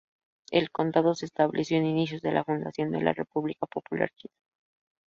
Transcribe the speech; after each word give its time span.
El 0.49 0.71
condado 0.71 1.13
se 1.13 1.27
estableció 1.27 1.77
en 1.77 1.85
inicios 1.85 2.23
de 2.23 2.31
la 2.31 2.43
fundación 2.43 2.89
de 2.89 3.03
la 3.03 3.13
República 3.13 3.67
Popular 3.67 4.09
China. 4.15 4.33